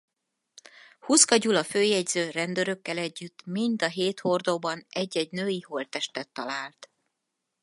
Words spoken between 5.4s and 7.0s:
holttestet talált.